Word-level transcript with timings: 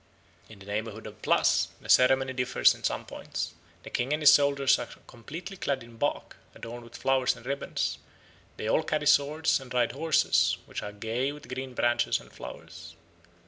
In 0.49 0.57
the 0.57 0.65
neighbourhood 0.65 1.05
of 1.05 1.21
Plas 1.21 1.67
the 1.79 1.87
ceremony 1.87 2.33
differs 2.33 2.73
in 2.73 2.83
some 2.83 3.05
points. 3.05 3.53
The 3.83 3.91
king 3.91 4.13
and 4.13 4.23
his 4.23 4.33
soldiers 4.33 4.79
are 4.79 4.87
completely 5.05 5.57
clad 5.57 5.83
in 5.83 5.97
bark, 5.97 6.37
adorned 6.55 6.85
with 6.85 6.97
flowers 6.97 7.35
and 7.35 7.45
ribbons; 7.45 7.99
they 8.57 8.67
all 8.67 8.81
carry 8.81 9.05
swords 9.05 9.59
and 9.59 9.71
ride 9.71 9.91
horses, 9.91 10.57
which 10.65 10.81
are 10.81 10.91
gay 10.91 11.31
with 11.31 11.49
green 11.53 11.75
branches 11.75 12.19
and 12.19 12.33
flowers. 12.33 12.95